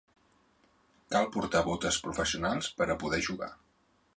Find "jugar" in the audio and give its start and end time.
3.29-3.53